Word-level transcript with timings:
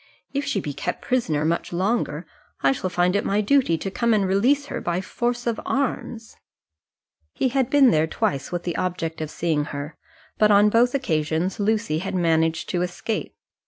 "If 0.33 0.45
she 0.45 0.59
be 0.59 0.73
kept 0.73 1.03
a 1.05 1.07
prisoner 1.09 1.45
much 1.45 1.71
longer, 1.71 2.25
I 2.63 2.71
shall 2.71 2.89
find 2.89 3.15
it 3.15 3.23
my 3.23 3.39
duty 3.39 3.77
to 3.77 3.91
come 3.91 4.15
and 4.15 4.25
release 4.27 4.65
her 4.65 4.81
by 4.81 4.99
force 4.99 5.45
of 5.45 5.61
arms." 5.63 6.35
He 7.35 7.49
had 7.49 7.69
been 7.69 7.91
there 7.91 8.07
twice 8.07 8.51
with 8.51 8.63
the 8.63 8.77
object 8.77 9.21
of 9.21 9.29
seeing 9.29 9.65
her, 9.65 9.95
but 10.39 10.49
on 10.49 10.69
both 10.69 10.95
occasions 10.95 11.59
Lucy 11.59 11.99
had 11.99 12.15
managed 12.15 12.67
to 12.69 12.81
escape. 12.81 13.35